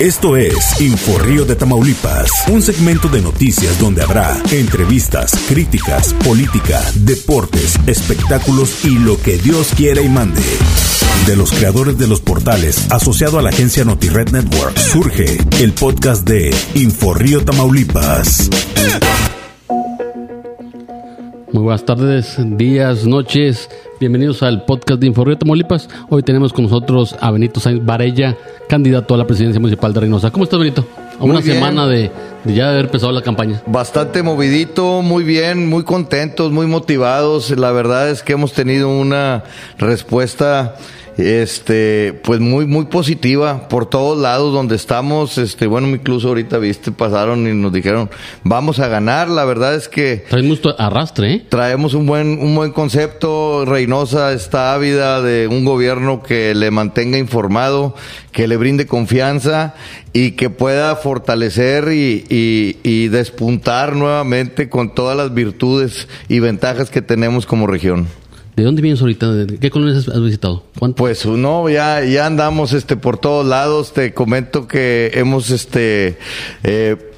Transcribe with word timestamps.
Esto 0.00 0.34
es 0.34 0.80
Inforrío 0.80 1.44
de 1.44 1.56
Tamaulipas, 1.56 2.30
un 2.50 2.62
segmento 2.62 3.06
de 3.08 3.20
noticias 3.20 3.78
donde 3.78 4.02
habrá 4.02 4.34
entrevistas, 4.50 5.32
críticas, 5.46 6.14
política, 6.24 6.80
deportes, 6.94 7.78
espectáculos 7.86 8.82
y 8.82 8.98
lo 8.98 9.20
que 9.20 9.36
Dios 9.36 9.72
quiera 9.76 10.00
y 10.00 10.08
mande. 10.08 10.40
De 11.26 11.36
los 11.36 11.52
creadores 11.52 11.98
de 11.98 12.06
los 12.06 12.22
portales 12.22 12.90
asociado 12.90 13.38
a 13.38 13.42
la 13.42 13.50
agencia 13.50 13.84
NotiRed 13.84 14.30
Network, 14.30 14.74
surge 14.78 15.36
el 15.60 15.74
podcast 15.74 16.26
de 16.26 16.48
Inforrío 16.76 17.44
Tamaulipas. 17.44 18.48
Muy 21.52 21.62
buenas 21.62 21.84
tardes, 21.84 22.38
días, 22.56 23.04
noches. 23.04 23.68
Bienvenidos 24.00 24.42
al 24.42 24.64
podcast 24.64 24.98
de 24.98 25.08
Inforrío 25.08 25.36
Tamaulipas. 25.36 25.86
Hoy 26.08 26.22
tenemos 26.22 26.54
con 26.54 26.64
nosotros 26.64 27.14
a 27.20 27.30
Benito 27.30 27.60
Sainz 27.60 27.84
Varella, 27.84 28.34
candidato 28.66 29.12
a 29.12 29.18
la 29.18 29.26
presidencia 29.26 29.60
municipal 29.60 29.92
de 29.92 30.00
Reynosa. 30.00 30.30
¿Cómo 30.30 30.44
estás, 30.44 30.58
Benito? 30.58 30.86
A 31.18 31.24
una 31.24 31.40
bien. 31.40 31.56
semana 31.56 31.86
de, 31.86 32.10
de 32.44 32.54
ya 32.54 32.70
haber 32.70 32.86
empezado 32.86 33.12
la 33.12 33.20
campaña. 33.20 33.60
Bastante 33.66 34.22
movidito, 34.22 35.02
muy 35.02 35.22
bien, 35.22 35.68
muy 35.68 35.84
contentos, 35.84 36.50
muy 36.50 36.66
motivados. 36.66 37.50
La 37.50 37.72
verdad 37.72 38.08
es 38.08 38.22
que 38.22 38.32
hemos 38.32 38.54
tenido 38.54 38.88
una 38.88 39.44
respuesta 39.76 40.76
este 41.20 42.18
pues 42.24 42.40
muy 42.40 42.66
muy 42.66 42.86
positiva 42.86 43.68
por 43.68 43.88
todos 43.88 44.18
lados 44.18 44.52
donde 44.52 44.76
estamos 44.76 45.38
este 45.38 45.66
bueno 45.66 45.88
incluso 45.88 46.28
ahorita 46.28 46.58
viste 46.58 46.92
pasaron 46.92 47.46
y 47.46 47.52
nos 47.54 47.72
dijeron 47.72 48.10
vamos 48.42 48.78
a 48.80 48.88
ganar 48.88 49.28
la 49.28 49.44
verdad 49.44 49.74
es 49.74 49.88
que 49.88 50.24
Traes 50.28 50.44
mucho 50.46 50.74
arrastre, 50.80 51.32
¿eh? 51.34 51.46
traemos 51.48 51.94
un 51.94 52.06
buen 52.06 52.40
un 52.42 52.54
buen 52.54 52.72
concepto 52.72 53.64
Reynosa 53.66 54.32
está 54.32 54.74
ávida 54.74 55.20
de 55.22 55.46
un 55.46 55.64
gobierno 55.64 56.22
que 56.22 56.54
le 56.54 56.70
mantenga 56.70 57.18
informado 57.18 57.94
que 58.32 58.48
le 58.48 58.56
brinde 58.56 58.86
confianza 58.86 59.74
y 60.12 60.32
que 60.32 60.50
pueda 60.50 60.96
fortalecer 60.96 61.92
y, 61.92 62.24
y- 62.30 62.76
y 62.82 63.08
despuntar 63.08 63.94
nuevamente 63.96 64.68
con 64.68 64.94
todas 64.94 65.16
las 65.16 65.34
virtudes 65.34 66.08
y 66.28 66.38
ventajas 66.40 66.90
que 66.90 67.02
tenemos 67.02 67.46
como 67.46 67.66
región. 67.66 68.06
¿De 68.56 68.64
dónde 68.64 68.82
vienes 68.82 69.00
ahorita? 69.00 69.32
¿De 69.32 69.58
¿Qué 69.58 69.70
colonias 69.70 70.08
has 70.08 70.22
visitado? 70.22 70.64
¿Cuánto? 70.78 70.96
Pues 70.96 71.24
no, 71.24 71.68
ya, 71.68 72.04
ya 72.04 72.26
andamos 72.26 72.72
este 72.72 72.96
por 72.96 73.18
todos 73.18 73.46
lados. 73.46 73.92
Te 73.92 74.12
comento 74.12 74.68
que 74.68 75.12
hemos 75.14 75.50
este 75.50 76.18
eh, 76.62 77.10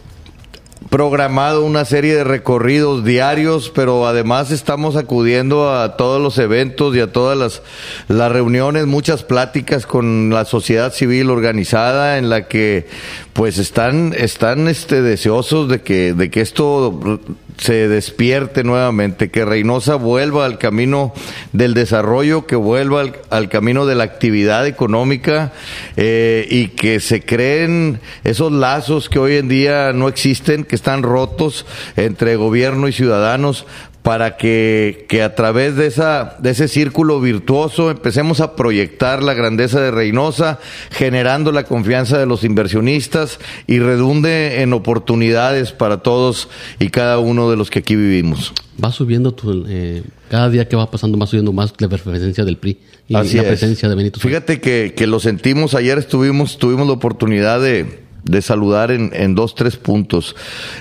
programado 0.93 1.65
una 1.65 1.87
serie 1.87 2.15
de 2.15 2.23
recorridos 2.23 3.03
diarios, 3.03 3.73
pero 3.75 4.07
además 4.07 4.51
estamos 4.51 4.95
acudiendo 4.95 5.73
a 5.75 5.97
todos 5.97 6.21
los 6.21 6.37
eventos 6.37 6.95
y 6.95 7.01
a 7.01 7.11
todas 7.11 7.39
las, 7.39 7.63
las 8.09 8.31
reuniones, 8.31 8.87
muchas 8.87 9.25
pláticas 9.25 9.87
con 9.87 10.29
la 10.29 10.45
sociedad 10.45 10.93
civil 10.93 11.31
organizada 11.31 12.19
en 12.19 12.29
la 12.29 12.47
que 12.47 12.89
pues 13.33 13.57
están, 13.57 14.13
están 14.15 14.69
este 14.69 15.01
deseosos 15.01 15.67
de 15.71 15.81
que, 15.81 16.13
de 16.13 16.31
que 16.31 16.43
esto 16.43 17.21
se 17.63 17.87
despierte 17.87 18.65
nuevamente, 18.65 19.31
que 19.31 19.45
Reynosa 19.45 19.95
vuelva 19.95 20.47
al 20.47 20.59
camino 20.59 21.15
del 21.53 21.75
desarrollo, 21.75 22.45
que 22.45 22.57
vuelva 22.57 23.05
al, 23.31 23.49
camino 23.49 23.87
de 23.87 23.95
la 23.95 24.03
actividad 24.03 24.67
económica 24.67 25.53
eh, 25.97 26.45
y 26.51 26.69
que 26.69 26.99
se 26.99 27.25
creen 27.25 28.01
esos 28.25 28.51
lazos 28.51 29.09
que 29.09 29.21
hoy 29.21 29.37
en 29.37 29.47
día 29.47 29.93
no 29.93 30.09
existen, 30.09 30.65
que 30.65 30.75
están 30.75 31.05
rotos 31.05 31.65
entre 31.95 32.35
gobierno 32.35 32.89
y 32.89 32.93
ciudadanos 32.93 33.65
para 34.03 34.37
que, 34.37 35.07
que 35.09 35.23
a 35.23 35.35
través 35.35 35.77
de, 35.77 35.87
esa, 35.87 36.37
de 36.41 36.51
ese 36.51 36.67
círculo 36.67 37.21
virtuoso 37.21 37.91
empecemos 37.91 38.41
a 38.41 38.57
proyectar 38.57 39.23
la 39.23 39.33
grandeza 39.33 39.81
de 39.81 39.93
Reynosa, 39.93 40.59
generando 40.91 41.53
la 41.53 41.65
confianza 41.65 42.19
de 42.19 42.27
los 42.27 42.43
inversionistas 42.43 43.39
y 43.69 43.79
redunde 43.79 44.63
en 44.63 44.73
oportunidades 44.73 45.71
para 45.71 45.99
todos 45.99 46.49
y 46.81 46.89
cada 46.89 47.21
uno 47.21 47.49
de 47.49 47.57
los 47.57 47.71
que 47.71 47.79
aquí 47.79 47.95
vivimos. 47.95 48.53
Va 48.83 48.91
subiendo 48.91 49.35
tu, 49.35 49.67
eh, 49.69 50.03
cada 50.29 50.51
día 50.51 50.69
que 50.69 50.75
va 50.75 50.91
pasando 50.91 51.17
más 51.17 51.31
subiendo 51.31 51.53
más 51.53 51.73
la 51.79 51.89
preferencia 51.89 52.45
del 52.45 52.57
PRI 52.57 52.79
y 53.07 53.15
Así 53.15 53.37
la 53.37 53.43
es. 53.43 53.49
presencia 53.49 53.89
de 53.89 53.95
Benito. 53.95 54.19
Fíjate 54.19 54.61
que, 54.61 54.95
que 54.97 55.07
lo 55.07 55.21
sentimos, 55.21 55.75
ayer 55.75 55.99
estuvimos, 55.99 56.59
tuvimos 56.59 56.89
la 56.89 56.95
oportunidad 56.95 57.61
de, 57.61 58.01
de 58.25 58.41
saludar 58.43 58.91
en, 58.91 59.11
en 59.15 59.35
dos, 59.35 59.55
tres 59.55 59.77
puntos. 59.77 60.37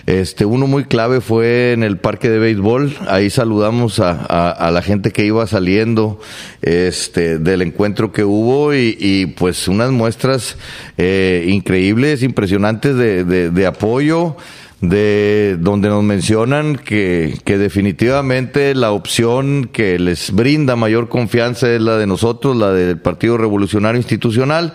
Este, 0.05 0.45
uno 0.45 0.67
muy 0.67 0.85
clave 0.85 1.21
fue 1.21 1.71
en 1.73 1.83
el 1.83 1.97
parque 1.97 2.29
de 2.29 2.39
béisbol, 2.39 2.95
ahí 3.07 3.29
saludamos 3.29 3.99
a, 3.99 4.11
a- 4.11 4.51
a 4.51 4.71
la 4.71 4.81
gente 4.81 5.11
que 5.11 5.25
iba 5.25 5.45
saliendo 5.47 6.19
este, 6.61 7.39
del 7.39 7.61
encuentro 7.63 8.11
que 8.11 8.23
hubo 8.23 8.73
y, 8.73 8.95
y, 8.99 9.25
pues 9.27 9.67
unas 9.67 9.91
muestras 9.91 10.57
eh, 10.97 11.45
increíbles, 11.47 12.23
impresionantes 12.23 12.95
de, 12.95 13.23
de- 13.23 13.49
de 13.49 13.65
apoyo 13.65 14.35
de 14.81 15.57
donde 15.59 15.89
nos 15.89 16.03
mencionan 16.03 16.75
que, 16.75 17.37
que 17.45 17.59
definitivamente 17.59 18.73
la 18.73 18.91
opción 18.91 19.69
que 19.71 19.99
les 19.99 20.31
brinda 20.31 20.75
mayor 20.75 21.07
confianza 21.07 21.69
es 21.71 21.81
la 21.81 21.97
de 21.97 22.07
nosotros, 22.07 22.57
la 22.57 22.71
del 22.71 22.97
Partido 22.97 23.37
Revolucionario 23.37 23.99
Institucional, 23.99 24.73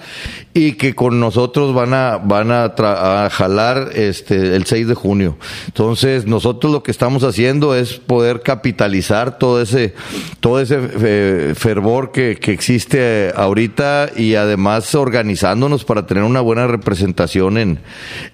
y 0.55 0.73
que 0.73 0.95
con 0.95 1.19
nosotros 1.19 1.75
van 1.75 1.93
a, 1.93 2.19
van 2.19 2.53
a, 2.53 3.29
jalar 3.31 3.91
este, 3.95 4.55
el 4.55 4.65
6 4.65 4.89
de 4.89 4.95
junio. 4.95 5.37
Entonces, 5.67 6.25
nosotros 6.25 6.73
lo 6.73 6.83
que 6.85 6.93
estamos 6.93 7.25
haciendo 7.25 7.75
es 7.75 7.95
poder 7.95 8.43
capitalizar 8.43 9.39
todo 9.39 9.61
ese, 9.61 9.95
todo 10.39 10.61
ese 10.61 10.79
eh, 11.01 11.55
fervor 11.57 12.13
que, 12.13 12.37
que 12.37 12.53
existe 12.53 13.33
ahorita 13.35 14.11
y 14.17 14.37
además 14.37 14.95
organizándonos 14.95 15.85
para 15.85 16.07
tener 16.07 16.23
una 16.23 16.41
buena 16.41 16.69
representación 16.69 17.59
en, 17.59 17.81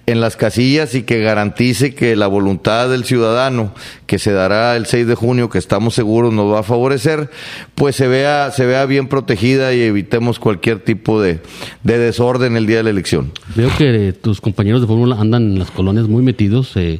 en 0.05 0.21
las 0.21 0.37
casillas 0.37 0.93
y 0.93 1.01
que 1.01 1.19
garantice 1.21 1.62
que 1.95 2.15
la 2.15 2.27
voluntad 2.27 2.89
del 2.89 3.05
ciudadano 3.05 3.73
que 4.05 4.19
se 4.19 4.31
dará 4.31 4.75
el 4.75 4.85
6 4.85 5.07
de 5.07 5.15
junio, 5.15 5.49
que 5.49 5.57
estamos 5.57 5.93
seguros 5.93 6.33
nos 6.33 6.51
va 6.51 6.59
a 6.59 6.63
favorecer, 6.63 7.29
pues 7.75 7.95
se 7.95 8.07
vea, 8.07 8.51
se 8.51 8.65
vea 8.65 8.85
bien 8.85 9.07
protegida 9.07 9.73
y 9.73 9.81
evitemos 9.81 10.39
cualquier 10.39 10.79
tipo 10.79 11.21
de, 11.21 11.39
de 11.83 11.97
desorden 11.97 12.57
el 12.57 12.65
día 12.67 12.77
de 12.77 12.83
la 12.83 12.89
elección. 12.89 13.31
Veo 13.55 13.69
que 13.77 14.09
eh, 14.09 14.13
tus 14.13 14.41
compañeros 14.41 14.81
de 14.81 14.87
fórmula 14.87 15.15
andan 15.19 15.43
en 15.43 15.59
las 15.59 15.71
colonias 15.71 16.07
muy 16.07 16.21
metidos 16.21 16.75
eh, 16.75 16.99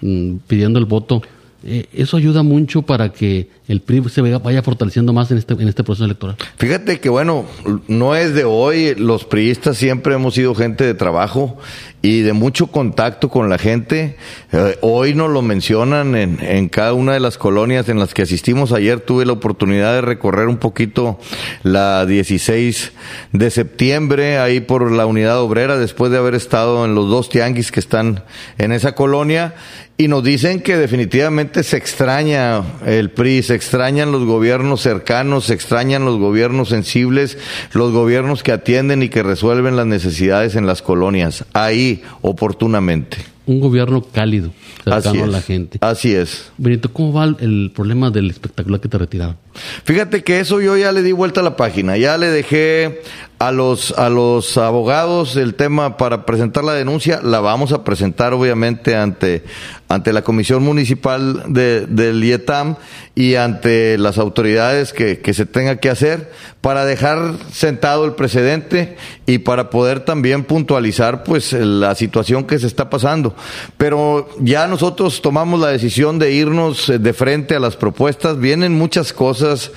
mm, 0.00 0.36
pidiendo 0.48 0.78
el 0.78 0.86
voto. 0.86 1.22
Eh, 1.64 1.86
eso 1.92 2.16
ayuda 2.16 2.42
mucho 2.42 2.82
para 2.82 3.10
que 3.10 3.48
el 3.68 3.80
PRI 3.80 4.02
se 4.08 4.20
vaya, 4.20 4.62
fortaleciendo 4.62 5.12
más 5.12 5.30
en 5.30 5.38
este, 5.38 5.54
en 5.54 5.68
este 5.68 5.84
proceso 5.84 6.04
electoral. 6.04 6.36
Fíjate 6.56 6.98
que 6.98 7.08
bueno, 7.08 7.46
no 7.86 8.16
es 8.16 8.34
de 8.34 8.44
hoy, 8.44 8.94
los 8.96 9.24
priistas 9.24 9.76
siempre 9.76 10.14
hemos 10.14 10.34
sido 10.34 10.54
gente 10.54 10.84
de 10.84 10.94
trabajo 10.94 11.56
y 12.02 12.22
de 12.22 12.32
mucho 12.32 12.66
contacto 12.66 13.28
con 13.28 13.48
la 13.48 13.58
gente. 13.58 14.16
Eh, 14.50 14.76
hoy 14.80 15.14
nos 15.14 15.30
lo 15.30 15.40
mencionan 15.40 16.16
en, 16.16 16.38
en 16.42 16.68
cada 16.68 16.94
una 16.94 17.12
de 17.12 17.20
las 17.20 17.38
colonias 17.38 17.88
en 17.88 18.00
las 18.00 18.12
que 18.12 18.22
asistimos. 18.22 18.72
Ayer 18.72 18.98
tuve 19.00 19.24
la 19.24 19.32
oportunidad 19.32 19.94
de 19.94 20.00
recorrer 20.00 20.48
un 20.48 20.56
poquito 20.56 21.20
la 21.62 22.04
16 22.04 22.92
de 23.30 23.50
septiembre, 23.50 24.38
ahí 24.38 24.60
por 24.60 24.90
la 24.90 25.06
unidad 25.06 25.40
obrera, 25.40 25.78
después 25.78 26.10
de 26.10 26.18
haber 26.18 26.34
estado 26.34 26.84
en 26.84 26.96
los 26.96 27.08
dos 27.08 27.28
tianguis 27.28 27.70
que 27.70 27.80
están 27.80 28.24
en 28.58 28.72
esa 28.72 28.96
colonia. 28.96 29.54
Y 29.98 30.08
nos 30.08 30.24
dicen 30.24 30.60
que 30.60 30.76
definitivamente 30.76 31.62
se 31.62 31.76
extraña 31.76 32.62
el 32.86 33.10
PRI, 33.10 33.42
se 33.42 33.54
extrañan 33.54 34.10
los 34.10 34.24
gobiernos 34.24 34.80
cercanos, 34.80 35.44
se 35.44 35.54
extrañan 35.54 36.04
los 36.04 36.18
gobiernos 36.18 36.70
sensibles, 36.70 37.38
los 37.72 37.92
gobiernos 37.92 38.42
que 38.42 38.52
atienden 38.52 39.02
y 39.02 39.10
que 39.10 39.22
resuelven 39.22 39.76
las 39.76 39.86
necesidades 39.86 40.56
en 40.56 40.66
las 40.66 40.82
colonias, 40.82 41.44
ahí 41.52 42.02
oportunamente. 42.22 43.18
Un 43.44 43.60
gobierno 43.60 44.02
cálido, 44.02 44.52
Así 44.86 45.02
cercano 45.02 45.24
a 45.24 45.26
es. 45.26 45.32
la 45.32 45.42
gente. 45.42 45.78
Así 45.80 46.14
es. 46.14 46.50
Benito, 46.58 46.92
¿cómo 46.92 47.12
va 47.12 47.24
el, 47.24 47.36
el 47.40 47.72
problema 47.74 48.10
del 48.10 48.30
espectacular 48.30 48.80
que 48.80 48.88
te 48.88 48.98
retiraron? 48.98 49.36
Fíjate 49.84 50.22
que 50.22 50.40
eso 50.40 50.60
yo 50.60 50.76
ya 50.76 50.92
le 50.92 51.02
di 51.02 51.12
vuelta 51.12 51.40
a 51.40 51.44
la 51.44 51.56
página, 51.56 51.96
ya 51.96 52.16
le 52.18 52.28
dejé 52.28 53.02
a 53.46 53.50
los 53.50 53.90
a 53.98 54.08
los 54.08 54.56
abogados 54.56 55.34
el 55.34 55.54
tema 55.54 55.96
para 55.96 56.24
presentar 56.24 56.62
la 56.62 56.74
denuncia, 56.74 57.20
la 57.22 57.40
vamos 57.40 57.72
a 57.72 57.82
presentar 57.82 58.34
obviamente 58.34 58.94
ante 58.94 59.42
ante 59.88 60.12
la 60.12 60.22
comisión 60.22 60.62
municipal 60.62 61.52
de, 61.52 61.86
del 61.86 62.22
IETAM 62.22 62.76
y 63.14 63.34
ante 63.34 63.98
las 63.98 64.16
autoridades 64.16 64.92
que, 64.92 65.18
que 65.18 65.34
se 65.34 65.44
tenga 65.44 65.76
que 65.76 65.90
hacer 65.90 66.30
para 66.62 66.84
dejar 66.84 67.34
sentado 67.52 68.04
el 68.04 68.12
precedente 68.12 68.96
y 69.26 69.38
para 69.38 69.68
poder 69.68 70.00
también 70.00 70.44
puntualizar 70.44 71.24
pues 71.24 71.52
la 71.52 71.94
situación 71.94 72.44
que 72.44 72.58
se 72.58 72.68
está 72.68 72.88
pasando. 72.88 73.34
Pero 73.76 74.28
ya 74.38 74.66
nosotros 74.66 75.20
tomamos 75.20 75.60
la 75.60 75.68
decisión 75.68 76.18
de 76.18 76.32
irnos 76.32 76.88
eh, 76.88 76.98
de 76.98 77.12
frente 77.12 77.56
a 77.56 77.60
las 77.60 77.76
propuestas, 77.76 78.38
vienen 78.38 78.72
muchas 78.72 79.12
cosas. 79.12 79.72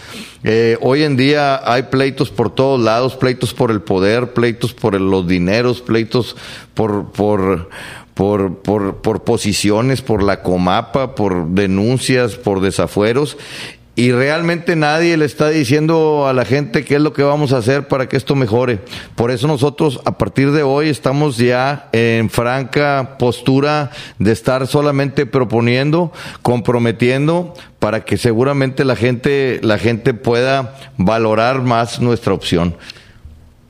Eh, 0.47 0.77
hoy 0.81 1.01
en 1.01 1.17
día 1.17 1.59
hay 1.65 1.83
pleitos 1.83 2.29
por 2.29 2.53
todos 2.53 2.79
lados, 2.79 3.15
pleitos 3.15 3.51
por 3.51 3.71
el 3.71 3.81
poder, 3.81 4.33
pleitos 4.33 4.75
por 4.75 5.01
los 5.01 5.27
dineros, 5.27 5.81
pleitos 5.81 6.35
por, 6.75 7.11
por, 7.13 7.69
por, 8.13 8.59
por, 8.59 8.97
por 8.97 9.23
posiciones, 9.23 10.03
por 10.03 10.21
la 10.21 10.43
comapa, 10.43 11.15
por 11.15 11.47
denuncias, 11.47 12.35
por 12.35 12.61
desafueros. 12.61 13.37
Y 13.95 14.11
realmente 14.11 14.75
nadie 14.75 15.15
le 15.15 15.25
está 15.25 15.49
diciendo 15.49 16.27
a 16.27 16.33
la 16.33 16.43
gente 16.43 16.83
qué 16.83 16.95
es 16.95 17.01
lo 17.01 17.13
que 17.13 17.23
vamos 17.23 17.53
a 17.53 17.57
hacer 17.57 17.87
para 17.87 18.09
que 18.09 18.17
esto 18.17 18.35
mejore. 18.35 18.79
Por 19.15 19.31
eso 19.31 19.47
nosotros 19.47 20.01
a 20.03 20.17
partir 20.17 20.51
de 20.51 20.63
hoy 20.63 20.89
estamos 20.89 21.37
ya 21.37 21.89
en 21.93 22.29
franca 22.29 23.15
postura 23.17 23.91
de 24.19 24.33
estar 24.33 24.67
solamente 24.67 25.25
proponiendo, 25.25 26.11
comprometiendo 26.41 27.53
para 27.79 28.03
que 28.03 28.17
seguramente 28.17 28.83
la 28.83 28.97
gente 28.97 29.59
la 29.63 29.77
gente 29.77 30.13
pueda 30.13 30.75
valorar 30.97 31.61
más 31.61 32.01
nuestra 32.01 32.33
opción. 32.33 32.75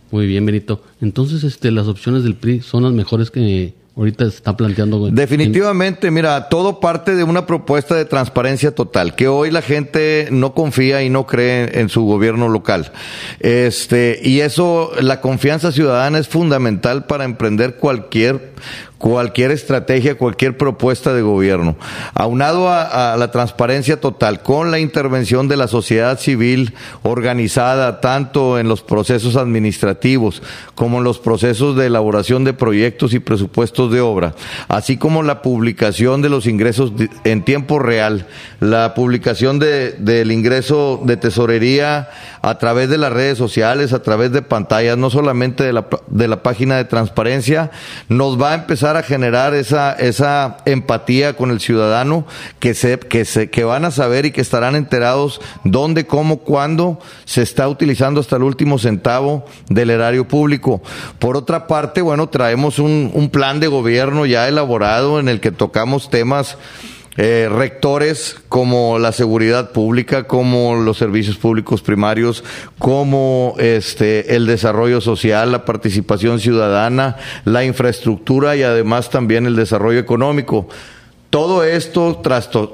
Muy 0.10 0.26
bien, 0.26 0.46
Benito. 0.46 0.82
Entonces, 1.02 1.44
este 1.44 1.72
las 1.72 1.88
opciones 1.88 2.24
del 2.24 2.36
PRI 2.36 2.62
son 2.62 2.84
las 2.84 2.94
mejores 2.94 3.30
que 3.30 3.74
ahorita 3.96 4.30
se 4.30 4.38
está 4.38 4.58
planteando. 4.58 5.10
Definitivamente, 5.10 6.12
mira, 6.12 6.50
todo 6.50 6.80
parte 6.80 7.16
de 7.16 7.24
una 7.24 7.46
propuesta 7.46 7.96
de 7.96 8.06
transparencia 8.06 8.74
total, 8.74 9.16
que 9.16 9.28
hoy 9.28 9.52
la 9.52 9.62
gente 9.62 10.28
no 10.32 10.54
confía 10.54 11.04
y 11.04 11.10
no 11.10 11.26
cree 11.26 11.80
en 11.80 11.90
su 11.90 12.04
gobierno 12.04 12.50
local. 12.50 12.92
Este, 13.40 14.20
y 14.22 14.42
eso, 14.42 14.92
la 15.02 15.22
confianza 15.22 15.72
ciudadana 15.72 16.20
es 16.20 16.28
fundamental 16.28 17.06
para 17.06 17.24
emprender 17.24 17.76
cualquier 17.76 18.54
cualquier 18.98 19.52
estrategia, 19.52 20.18
cualquier 20.18 20.58
propuesta 20.58 21.14
de 21.14 21.22
gobierno. 21.22 21.76
Aunado 22.14 22.70
a, 22.70 23.16
la 23.18 23.32
transparencia 23.32 24.00
total, 24.00 24.42
con 24.42 24.72
la 24.72 24.80
intervención 24.80 25.48
de 25.48 25.58
la 25.58 25.68
sociedad 25.68 26.20
civil 26.20 26.74
organizada 27.04 28.00
tanto 28.02 28.58
en 28.58 28.68
los 28.68 28.82
procesos 28.82 29.36
administrativos 29.36 30.42
como 30.76 31.00
en 31.00 31.04
los 31.04 31.20
procesos 31.20 31.76
de 31.76 31.88
elaboración 31.88 32.44
de 32.44 32.54
proyectos 32.54 33.14
y 33.14 33.20
presupuestos 33.20 33.92
de 33.92 34.02
obra, 34.02 34.34
así 34.68 34.98
como 34.98 35.24
la 35.24 35.42
publicación 35.42 36.22
de 36.22 36.30
los 36.30 36.48
ingresos 36.48 36.94
en 37.24 37.44
tiempo 37.44 37.80
real, 37.80 38.28
la 38.60 38.94
publicación 38.94 39.60
de, 39.60 39.92
del 39.94 40.32
ingreso 40.32 41.02
de 41.04 41.18
tesorería 41.18 42.10
a 42.42 42.58
través 42.58 42.90
de 42.90 42.98
las 42.98 43.12
redes 43.12 43.38
sociales, 43.38 43.94
a 43.94 44.02
través 44.02 44.32
de 44.32 44.42
pantallas, 44.42 44.98
no 44.98 45.10
solamente 45.10 45.64
de 45.64 45.74
la, 45.74 45.88
de 46.08 46.28
la 46.28 46.44
página 46.44 46.78
de 46.78 46.86
transparencia, 46.86 47.72
nos 48.08 48.40
va 48.42 48.52
a 48.52 48.56
empezar 48.56 48.85
a 48.86 49.04
generar 49.04 49.54
esa, 49.56 49.94
esa 49.94 50.58
empatía 50.66 51.36
con 51.36 51.50
el 51.50 51.60
ciudadano 51.60 52.26
que, 52.60 52.74
se, 52.74 53.00
que, 53.00 53.26
se, 53.26 53.50
que 53.50 53.64
van 53.64 53.84
a 53.86 53.92
saber 53.92 54.26
y 54.26 54.32
que 54.32 54.42
estarán 54.42 54.76
enterados 54.76 55.42
dónde, 55.64 56.06
cómo, 56.06 56.38
cuándo 56.38 57.00
se 57.26 57.42
está 57.42 57.68
utilizando 57.68 58.20
hasta 58.22 58.36
el 58.36 58.44
último 58.44 58.78
centavo 58.78 59.46
del 59.70 59.90
erario 59.90 60.28
público. 60.28 60.84
Por 61.18 61.36
otra 61.36 61.66
parte, 61.68 62.02
bueno, 62.02 62.30
traemos 62.30 62.78
un, 62.78 63.12
un 63.14 63.30
plan 63.30 63.60
de 63.60 63.68
gobierno 63.68 64.26
ya 64.26 64.48
elaborado 64.48 65.20
en 65.20 65.30
el 65.30 65.40
que 65.40 65.52
tocamos 65.52 66.10
temas 66.12 66.58
eh, 67.18 67.48
rectores 67.50 68.36
como 68.50 69.00
la 69.00 69.14
seguridad 69.14 69.72
pública, 69.72 70.28
como 70.28 70.76
los 70.76 70.98
servicios 70.98 71.38
públicos 71.38 71.82
primarios, 71.82 72.44
como 72.78 73.56
este 73.58 74.36
el 74.36 74.46
desarrollo 74.46 75.00
social, 75.00 75.52
la 75.52 75.64
participación 75.64 76.42
ciudadana, 76.42 77.16
la 77.46 77.64
infraestructura 77.64 78.58
y 78.58 78.64
además 78.64 79.10
también 79.10 79.46
el 79.46 79.56
desarrollo 79.56 80.00
económico. 80.00 80.68
Todo 81.30 81.64
esto 81.64 82.22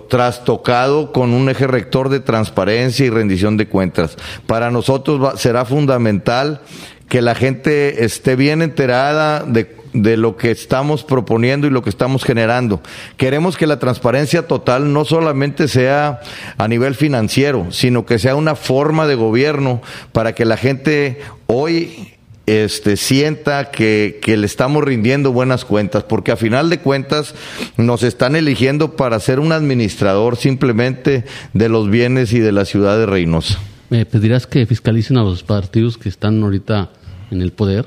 trastocado 0.10 1.12
con 1.12 1.34
un 1.34 1.50
eje 1.50 1.68
rector 1.68 2.10
de 2.10 2.20
transparencia 2.20 3.06
y 3.06 3.10
rendición 3.10 3.58
de 3.58 3.68
cuentas. 3.68 4.18
Para 4.46 4.70
nosotros 4.70 5.40
será 5.40 5.66
fundamental 5.66 6.62
que 7.10 7.22
la 7.22 7.36
gente 7.36 8.06
esté 8.06 8.36
bien 8.36 8.62
enterada 8.62 9.44
de 9.44 9.81
de 9.94 10.18
lo 10.18 10.38
que 10.38 10.52
estamos 10.52 11.04
proponiendo 11.04 11.68
y 11.68 11.70
lo 11.70 11.84
que 11.84 11.90
estamos 11.90 12.24
generando. 12.24 12.82
Queremos 13.18 13.58
que 13.58 13.68
la 13.68 13.80
transparencia 13.80 14.48
total 14.48 14.94
no 14.94 15.06
solamente 15.06 15.68
sea 15.68 16.22
a 16.58 16.68
nivel 16.68 16.96
financiero, 16.96 17.68
sino 17.72 18.06
que 18.06 18.20
sea 18.20 18.36
una 18.36 18.56
forma 18.56 19.08
de 19.08 19.16
gobierno 19.16 19.82
para 20.12 20.34
que 20.34 20.46
la 20.46 20.58
gente 20.58 21.20
hoy 21.48 22.16
este, 22.46 22.98
sienta 22.98 23.72
que, 23.72 24.20
que, 24.22 24.36
le 24.36 24.46
estamos 24.46 24.84
rindiendo 24.84 25.32
buenas 25.32 25.64
cuentas, 25.64 26.04
porque 26.04 26.32
a 26.32 26.36
final 26.36 26.70
de 26.70 26.80
cuentas 26.80 27.36
nos 27.78 28.04
están 28.04 28.36
eligiendo 28.36 28.96
para 28.96 29.20
ser 29.20 29.40
un 29.40 29.52
administrador 29.52 30.38
simplemente 30.38 31.24
de 31.54 31.70
los 31.70 31.90
bienes 31.90 32.34
y 32.34 32.40
de 32.40 32.52
la 32.52 32.66
ciudad 32.66 32.98
de 32.98 33.06
Reynosa. 33.06 33.60
¿Me 33.90 34.06
pedirás 34.06 34.48
que 34.48 34.66
fiscalicen 34.66 35.18
a 35.18 35.24
los 35.24 35.44
partidos 35.44 35.98
que 35.98 36.10
están 36.10 36.42
ahorita 36.42 36.90
en 37.30 37.42
el 37.42 37.52
poder? 37.52 37.86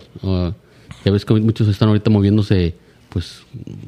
Ya 1.04 1.12
ves 1.12 1.24
que 1.24 1.34
muchos 1.34 1.68
están 1.68 1.88
ahorita 1.88 2.10
moviéndose 2.10 2.74
pues 3.10 3.42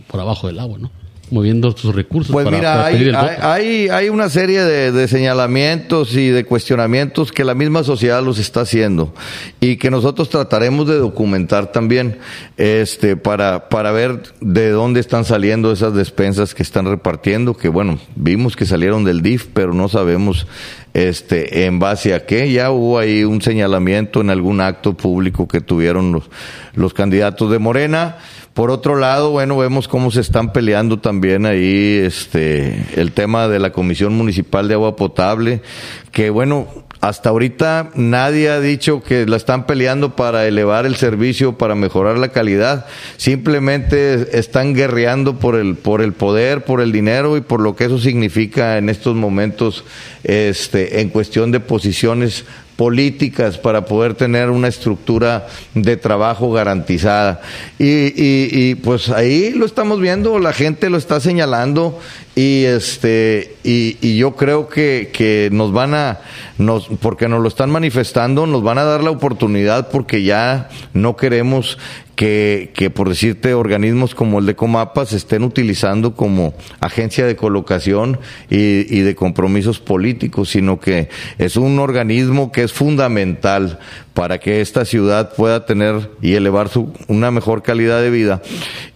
por 0.07 0.21
abajo 0.21 0.47
del 0.47 0.59
agua, 0.59 0.79
¿no? 0.79 0.91
Moviendo 1.31 1.77
sus 1.77 1.95
recursos. 1.95 2.33
Pues 2.33 2.51
mira, 2.51 2.87
hay, 2.87 3.89
hay, 3.89 4.09
una 4.09 4.29
serie 4.29 4.63
de, 4.63 5.09
señalamientos 5.09 6.15
y 6.15 6.29
de 6.29 6.45
cuestionamientos 6.45 7.33
que 7.33 7.45
la 7.45 7.55
misma 7.55 7.85
sociedad 7.85 8.23
los 8.23 8.39
está 8.39 8.63
haciendo 8.63 9.13
y 9.61 9.77
que 9.77 9.91
nosotros 9.91 10.29
trataremos 10.29 10.87
de 10.87 10.99
documentar 10.99 11.73
también 11.73 12.19
este, 12.57 13.17
para, 13.17 13.69
para 13.69 13.93
ver 13.93 14.23
de 14.41 14.71
dónde 14.71 15.01
están 15.01 15.25
saliendo 15.25 15.73
esas 15.73 15.95
despensas 15.95 16.55
que 16.55 16.63
están 16.63 16.87
repartiendo, 16.87 17.57
que 17.57 17.69
bueno, 17.69 17.99
vimos 18.15 18.57
que 18.57 18.67
salieron 18.67 19.05
del 19.05 19.23
DIF, 19.23 19.47
pero 19.53 19.73
no 19.75 19.89
sabemos 19.89 20.47
este, 20.95 21.67
en 21.67 21.79
base 21.79 22.15
a 22.15 22.25
qué. 22.25 22.51
Ya 22.51 22.71
hubo 22.71 22.99
ahí 22.99 23.25
un 23.25 23.43
señalamiento 23.43 24.21
en 24.21 24.31
algún 24.31 24.61
acto 24.61 24.95
público 24.95 25.47
que 25.47 25.61
tuvieron 25.61 26.13
los, 26.13 26.25
los 26.75 26.95
candidatos 26.95 27.51
de 27.51 27.59
Morena. 27.59 28.17
Por 28.57 28.71
otro 28.71 28.97
lado, 28.97 29.33
bueno, 29.33 29.59
vemos 29.59 29.87
cómo 29.87 30.11
se 30.11 30.23
están 30.23 30.51
peleando 30.51 30.99
también 30.99 31.45
ahí 31.45 32.01
este 32.03 32.87
el 32.97 33.13
tema 33.13 33.49
de 33.49 33.59
la 33.59 33.71
Comisión 33.71 34.15
Municipal 34.15 34.67
de 34.67 34.73
Agua 34.73 34.97
Potable, 34.97 35.61
que 36.11 36.31
bueno, 36.31 36.67
hasta 37.03 37.29
ahorita 37.29 37.91
nadie 37.97 38.49
ha 38.49 38.59
dicho 38.59 39.03
que 39.03 39.27
la 39.27 39.37
están 39.37 39.67
peleando 39.67 40.17
para 40.17 40.47
elevar 40.47 40.87
el 40.87 40.97
servicio, 40.97 41.59
para 41.59 41.75
mejorar 41.75 42.17
la 42.17 42.31
calidad. 42.31 42.87
Simplemente 43.19 44.39
están 44.39 44.73
guerreando 44.73 45.39
por 45.39 45.57
el, 45.57 45.77
por 45.77 46.01
el 46.01 46.15
poder, 46.15 46.65
por 46.65 46.81
el 46.81 46.93
dinero 46.93 47.37
y 47.37 47.43
por 47.43 47.61
lo 47.61 47.77
que 47.77 47.85
eso 47.85 47.99
significa 47.99 48.79
en 48.79 48.89
estos 48.89 49.15
momentos 49.17 49.85
este, 50.25 51.03
en 51.03 51.11
cuestión 51.11 51.53
de 51.53 51.61
posiciones 51.61 52.47
políticas 52.77 53.57
para 53.57 53.87
poder 53.87 54.15
tener 54.15 54.51
una 54.51 54.69
estructura 54.69 55.47
de 55.75 55.97
trabajo 55.97 56.53
garantizada. 56.53 57.41
Y, 57.79 58.13
y, 58.17 58.75
pues 58.77 59.09
ahí 59.09 59.51
lo 59.51 59.67
estamos 59.67 60.01
viendo, 60.01 60.39
la 60.39 60.53
gente 60.53 60.91
lo 60.91 60.99
está 60.99 61.19
señalando 61.21 61.99
y 62.35 62.65
este 62.65 63.57
y, 63.65 63.97
y 64.07 64.19
yo 64.19 64.37
creo 64.37 64.69
que, 64.69 65.11
que, 65.13 65.49
nos 65.51 65.73
van 65.73 65.95
a 65.95 66.21
nos 66.59 66.89
porque 67.01 67.29
nos 67.29 67.41
lo 67.41 67.49
están 67.49 67.71
manifestando 67.71 68.47
nos 68.47 68.63
van 68.63 68.77
a 68.77 68.85
dar 68.85 69.03
la 69.03 69.11
oportunidad 69.11 69.89
porque 69.89 70.23
ya 70.23 70.69
no 70.93 71.17
queremos 71.17 71.79
que, 72.17 72.73
que, 72.75 72.89
por 72.89 73.11
decirte, 73.11 73.53
organismos 73.53 74.15
como 74.15 74.39
el 74.39 74.47
de 74.47 74.57
Comapa 74.57 75.05
se 75.05 75.17
estén 75.17 75.45
utilizando 75.45 76.15
como 76.15 76.55
agencia 76.81 77.27
de 77.27 77.37
colocación 77.37 78.19
y, 78.51 78.93
y, 78.93 79.01
de 79.01 79.15
compromisos 79.15 79.79
políticos, 79.81 80.49
sino 80.49 80.81
que 80.81 81.11
es 81.39 81.57
un 81.57 81.79
organismo 81.79 82.51
que 82.51 82.63
es 82.63 82.73
fundamental 82.73 83.79
para 84.15 84.39
que 84.39 84.63
esta 84.63 84.87
ciudad 84.87 85.35
pueda 85.35 85.67
tener 85.67 86.11
y 86.23 86.33
elevar 86.35 86.71
su, 86.71 86.91
una 87.07 87.31
mejor 87.31 87.63
calidad 87.63 88.01
de 88.01 88.11
vida. 88.11 88.43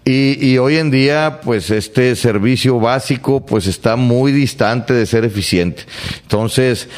Y, 0.07 0.39
y 0.45 0.57
hoy 0.57 0.79
en 0.79 0.91
día, 0.91 1.41
pues 1.45 1.71
este 1.71 2.17
servicio 2.17 2.81
básico, 2.81 3.45
pues 3.45 3.67
está 3.67 3.97
muy 3.97 4.33
distante 4.33 4.95
de 4.95 5.05
ser 5.05 5.27
eficiente. 5.27 5.83
Entonces, 6.23 6.89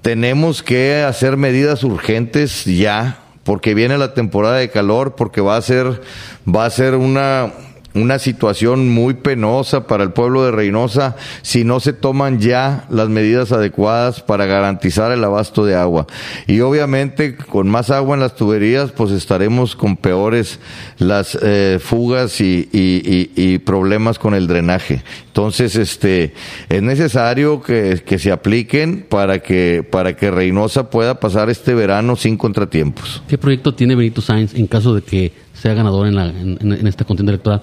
tenemos 0.00 0.62
que 0.62 1.02
hacer 1.02 1.36
medidas 1.36 1.82
urgentes 1.82 2.64
ya 2.66 3.18
porque 3.44 3.74
viene 3.74 3.98
la 3.98 4.14
temporada 4.14 4.56
de 4.56 4.70
calor, 4.70 5.14
porque 5.16 5.40
va 5.40 5.56
a 5.56 5.62
ser, 5.62 6.00
va 6.46 6.64
a 6.64 6.70
ser 6.70 6.94
una, 6.94 7.52
una 7.94 8.18
situación 8.18 8.88
muy 8.88 9.14
penosa 9.14 9.86
para 9.86 10.04
el 10.04 10.12
pueblo 10.12 10.44
de 10.44 10.50
Reynosa 10.50 11.16
si 11.42 11.64
no 11.64 11.80
se 11.80 11.92
toman 11.92 12.38
ya 12.38 12.84
las 12.88 13.08
medidas 13.08 13.52
adecuadas 13.52 14.20
para 14.20 14.46
garantizar 14.46 15.12
el 15.12 15.24
abasto 15.24 15.64
de 15.64 15.74
agua. 15.74 16.06
Y 16.46 16.60
obviamente 16.60 17.36
con 17.36 17.68
más 17.68 17.90
agua 17.90 18.14
en 18.14 18.20
las 18.20 18.34
tuberías 18.34 18.92
pues 18.92 19.10
estaremos 19.10 19.76
con 19.76 19.96
peores 19.96 20.58
las 20.98 21.38
eh, 21.42 21.78
fugas 21.82 22.40
y, 22.40 22.68
y, 22.72 23.30
y, 23.34 23.58
problemas 23.58 24.18
con 24.18 24.34
el 24.34 24.46
drenaje. 24.46 25.02
Entonces 25.32 25.76
este 25.76 26.34
es 26.68 26.82
necesario 26.82 27.62
que, 27.62 28.02
que, 28.04 28.18
se 28.18 28.30
apliquen 28.30 29.06
para 29.08 29.38
que 29.38 29.82
para 29.82 30.14
que 30.14 30.30
Reynosa 30.30 30.90
pueda 30.90 31.20
pasar 31.20 31.48
este 31.48 31.72
verano 31.72 32.16
sin 32.16 32.36
contratiempos. 32.36 33.22
¿Qué 33.28 33.38
proyecto 33.38 33.74
tiene 33.74 33.94
Benito 33.94 34.20
Sáenz 34.20 34.54
en 34.54 34.66
caso 34.66 34.94
de 34.94 35.00
que 35.00 35.32
sea 35.54 35.72
ganador 35.72 36.06
en, 36.06 36.16
la, 36.16 36.26
en, 36.26 36.58
en 36.60 36.86
esta 36.86 37.06
contienda 37.06 37.32
electoral? 37.32 37.62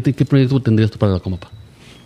proyecto 0.00 0.60
tendrías 0.60 0.90
tú 0.90 0.98
para 0.98 1.12
la 1.12 1.20
Comapa? 1.20 1.50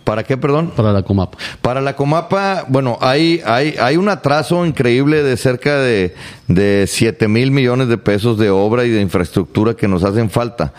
¿Para 0.07 0.23
qué, 0.23 0.37
perdón? 0.37 0.71
Para 0.73 0.93
la 0.93 1.03
Comapa. 1.03 1.37
Para 1.61 1.81
la 1.81 1.97
Comapa, 1.97 2.63
bueno, 2.69 2.97
hay, 3.01 3.41
hay, 3.45 3.75
hay 3.77 3.97
un 3.97 4.07
atraso 4.07 4.65
increíble 4.65 5.21
de 5.21 5.35
cerca 5.35 5.79
de, 5.79 6.15
de 6.47 6.85
7 6.87 7.27
mil 7.27 7.51
millones 7.51 7.89
de 7.89 7.97
pesos 7.97 8.37
de 8.37 8.49
obra 8.49 8.85
y 8.85 8.89
de 8.89 9.01
infraestructura 9.01 9.73
que 9.73 9.89
nos 9.89 10.05
hacen 10.05 10.29
falta. 10.29 10.71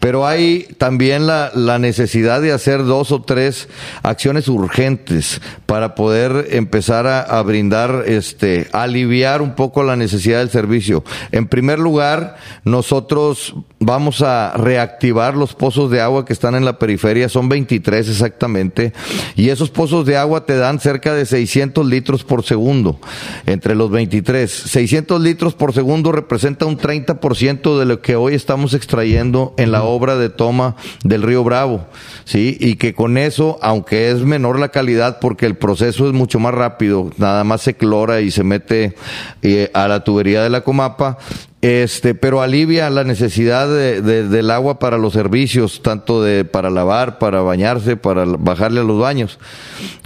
Pero 0.00 0.26
hay 0.26 0.68
también 0.76 1.26
la, 1.26 1.50
la 1.54 1.78
necesidad 1.78 2.42
de 2.42 2.52
hacer 2.52 2.84
dos 2.84 3.10
o 3.10 3.22
tres 3.22 3.70
acciones 4.02 4.48
urgentes 4.48 5.40
para 5.64 5.94
poder 5.94 6.48
empezar 6.50 7.06
a, 7.06 7.22
a 7.22 7.42
brindar, 7.42 8.04
este, 8.06 8.68
aliviar 8.72 9.40
un 9.40 9.54
poco 9.54 9.82
la 9.82 9.96
necesidad 9.96 10.40
del 10.40 10.50
servicio. 10.50 11.04
En 11.32 11.46
primer 11.48 11.78
lugar, 11.78 12.36
nosotros 12.64 13.54
vamos 13.84 14.22
a 14.22 14.54
reactivar 14.56 15.36
los 15.36 15.54
pozos 15.54 15.90
de 15.90 16.00
agua 16.00 16.24
que 16.24 16.32
están 16.32 16.54
en 16.54 16.64
la 16.64 16.78
periferia, 16.78 17.28
son 17.28 17.48
23 17.48 18.08
exactamente, 18.08 18.92
y 19.36 19.50
esos 19.50 19.70
pozos 19.70 20.06
de 20.06 20.16
agua 20.16 20.46
te 20.46 20.56
dan 20.56 20.80
cerca 20.80 21.14
de 21.14 21.26
600 21.26 21.86
litros 21.86 22.24
por 22.24 22.44
segundo, 22.44 22.98
entre 23.46 23.74
los 23.74 23.90
23. 23.90 24.50
600 24.50 25.20
litros 25.20 25.54
por 25.54 25.72
segundo 25.72 26.12
representa 26.12 26.66
un 26.66 26.78
30% 26.78 27.78
de 27.78 27.84
lo 27.84 28.00
que 28.00 28.16
hoy 28.16 28.34
estamos 28.34 28.74
extrayendo 28.74 29.54
en 29.58 29.72
la 29.72 29.84
obra 29.84 30.16
de 30.16 30.30
toma 30.30 30.76
del 31.02 31.22
río 31.22 31.44
Bravo, 31.44 31.86
¿sí? 32.24 32.56
Y 32.60 32.76
que 32.76 32.94
con 32.94 33.18
eso, 33.18 33.58
aunque 33.62 34.10
es 34.10 34.20
menor 34.20 34.58
la 34.58 34.68
calidad 34.68 35.18
porque 35.20 35.46
el 35.46 35.56
proceso 35.56 36.06
es 36.06 36.12
mucho 36.12 36.38
más 36.38 36.54
rápido, 36.54 37.10
nada 37.18 37.44
más 37.44 37.62
se 37.62 37.74
clora 37.74 38.20
y 38.20 38.30
se 38.30 38.44
mete 38.44 38.94
eh, 39.42 39.70
a 39.74 39.88
la 39.88 40.04
tubería 40.04 40.42
de 40.42 40.50
la 40.50 40.62
Comapa, 40.62 41.18
este, 41.64 42.14
pero 42.14 42.42
alivia 42.42 42.90
la 42.90 43.04
necesidad 43.04 43.66
de, 43.66 44.02
de, 44.02 44.28
del 44.28 44.50
agua 44.50 44.78
para 44.78 44.98
los 44.98 45.14
servicios, 45.14 45.80
tanto 45.80 46.22
de 46.22 46.44
para 46.44 46.68
lavar, 46.68 47.18
para 47.18 47.40
bañarse, 47.40 47.96
para 47.96 48.26
bajarle 48.26 48.80
a 48.80 48.84
los 48.84 49.00
baños, 49.00 49.38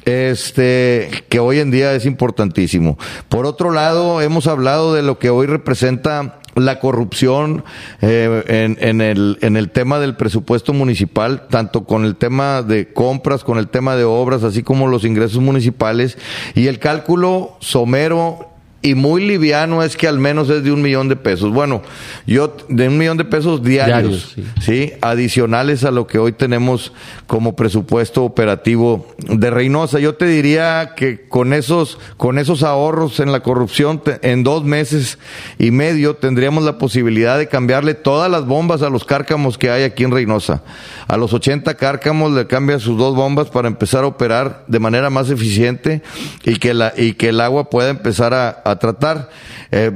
este, 0.05 1.11
que 1.29 1.41
hoy 1.41 1.59
en 1.59 1.73
día 1.73 1.93
es 1.95 2.07
importantísimo. 2.07 2.97
Por 3.29 3.45
otro 3.45 3.73
lado, 3.73 4.21
hemos 4.21 4.47
hablado 4.47 4.95
de 4.95 5.03
lo 5.03 5.19
que 5.19 5.31
hoy 5.31 5.49
representa 5.49 6.38
la 6.55 6.79
corrupción 6.79 7.65
eh, 8.03 8.45
en, 8.47 8.79
en, 8.81 9.00
el, 9.00 9.38
en 9.41 9.57
el 9.57 9.71
tema 9.71 9.99
del 9.99 10.15
presupuesto 10.15 10.73
municipal, 10.73 11.49
tanto 11.49 11.87
con 11.87 12.05
el 12.05 12.15
tema 12.15 12.62
de 12.62 12.93
compras, 12.93 13.43
con 13.43 13.59
el 13.59 13.67
tema 13.67 13.97
de 13.97 14.05
obras, 14.05 14.45
así 14.45 14.62
como 14.62 14.87
los 14.87 15.05
ingresos 15.05 15.43
municipales, 15.43 16.19
y 16.55 16.69
el 16.69 16.79
cálculo 16.79 17.57
somero 17.59 18.48
y 18.81 18.95
muy 18.95 19.27
liviano 19.27 19.83
es 19.83 19.97
que 19.97 20.07
al 20.07 20.19
menos 20.21 20.49
es 20.51 20.63
de 20.63 20.71
un 20.71 20.81
millón 20.83 21.09
de 21.09 21.17
pesos. 21.17 21.51
Bueno, 21.53 21.83
yo 22.27 22.57
de 22.69 22.87
un 22.89 22.97
millón 22.97 23.17
de 23.17 23.25
pesos 23.25 23.63
diarios, 23.65 24.35
Diarios, 24.37 24.55
sí. 24.61 24.89
sí. 24.89 24.93
adicionales 25.01 25.83
a 25.85 25.91
lo 25.91 26.07
que 26.07 26.19
hoy 26.19 26.31
tenemos 26.33 26.93
como 27.27 27.57
presupuesto 27.57 28.23
operativo 28.25 29.07
de 29.19 29.51
Reynosa. 29.51 29.99
Yo 29.99 30.15
te 30.15 30.27
diría 30.27 30.93
que 30.97 31.27
con 31.29 31.53
esos 31.53 31.99
con 32.17 32.39
esos 32.39 32.63
ahorros 32.63 33.19
en 33.21 33.33
la 33.33 33.41
corrupción 33.41 34.01
te- 34.03 34.19
en 34.31 34.45
dos 34.45 34.63
meses 34.65 35.19
y 35.59 35.73
medio 35.73 36.15
tendríamos 36.15 36.63
la 36.63 36.79
posibilidad 36.79 37.37
de 37.37 37.49
cambiarle 37.49 37.95
todas 37.95 38.31
las 38.31 38.47
bombas 38.47 38.83
a 38.83 38.91
los 38.91 39.05
cárcamos 39.05 39.59
que 39.59 39.71
hay 39.71 39.83
aquí 39.83 40.05
en 40.05 40.13
Reynosa. 40.13 40.63
A 41.09 41.17
los 41.17 41.33
80 41.33 41.75
cárcamos 41.75 42.31
le 42.33 42.47
cambian 42.47 42.79
sus 42.79 42.97
dos 42.97 43.17
bombas 43.17 43.49
para 43.49 43.67
empezar 43.67 44.05
a 44.05 44.07
operar 44.07 44.65
de 44.69 44.79
manera 44.79 45.11
más 45.11 45.31
eficiente 45.31 46.03
y 46.45 46.57
que 46.61 46.75
la 46.75 46.93
y 46.97 47.15
que 47.15 47.31
el 47.31 47.41
agua 47.41 47.71
pueda 47.71 47.89
empezar 47.91 48.33
a, 48.35 48.63
a 48.71 48.79
tratar. 48.79 49.29
Eh, 49.71 49.93